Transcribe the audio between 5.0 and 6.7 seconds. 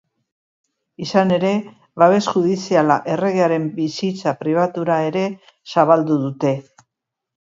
ere zabaldu dute.